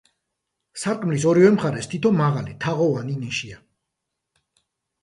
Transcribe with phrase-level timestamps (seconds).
[0.83, 3.65] სარკმლის ორივე მხარეს თითო მაღალი თაღოვანი ნიშია.